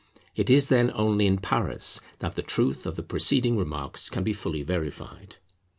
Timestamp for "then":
0.69-0.91